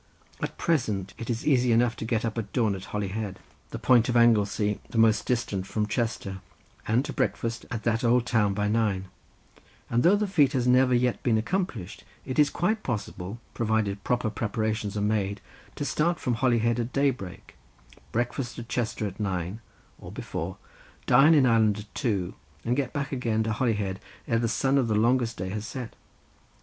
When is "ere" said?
24.27-24.39